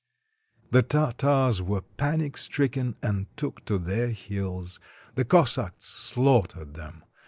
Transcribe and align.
The 0.71 0.81
Tartars 0.81 1.61
were 1.61 1.83
panic 1.83 2.35
stricken, 2.35 2.95
and 3.03 3.27
took 3.37 3.63
to 3.65 3.77
their 3.77 4.07
heels. 4.07 4.79
The 5.13 5.25
Cossacks 5.25 5.85
slaughtered 5.85 6.73
them. 6.73 7.03